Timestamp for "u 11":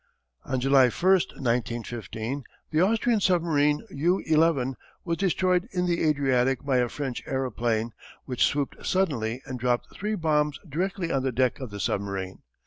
3.91-4.75